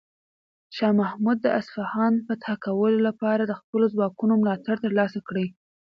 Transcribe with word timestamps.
شاه 0.75 0.93
محمود 1.01 1.37
د 1.41 1.47
اصفهان 1.59 2.13
فتح 2.25 2.53
کولو 2.65 2.99
لپاره 3.07 3.43
د 3.45 3.53
خپلو 3.59 3.85
ځواکونو 3.93 4.33
ملاتړ 4.41 4.75
ترلاسه 4.85 5.19
کړ. 5.27 5.35